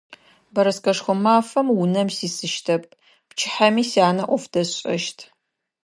[0.53, 2.83] Бэрэскэшхо мафэм унэм сисыщтэп,
[3.29, 5.19] пчыхьэми сянэ ӏоф дэсшӏэщт.